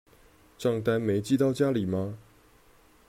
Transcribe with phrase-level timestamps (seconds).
[0.57, 2.17] 帳單沒寄到家裡嗎？